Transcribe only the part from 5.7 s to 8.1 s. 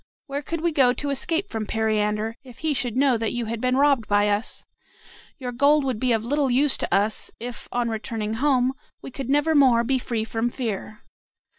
would be of little use to us, if on